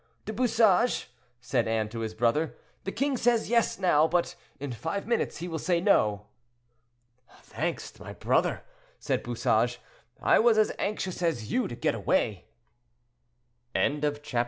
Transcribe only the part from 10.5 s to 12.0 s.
as anxious as you to get